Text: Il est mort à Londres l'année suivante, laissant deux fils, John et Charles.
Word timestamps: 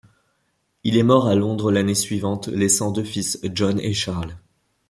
Il 0.83 0.97
est 0.97 1.03
mort 1.03 1.27
à 1.27 1.35
Londres 1.35 1.71
l'année 1.71 1.93
suivante, 1.93 2.47
laissant 2.47 2.89
deux 2.89 3.03
fils, 3.03 3.37
John 3.53 3.79
et 3.79 3.93
Charles. 3.93 4.35